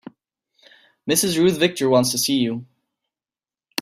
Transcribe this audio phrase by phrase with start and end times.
[1.07, 1.37] Mrs.
[1.37, 2.65] Ruth Victor wants to see you.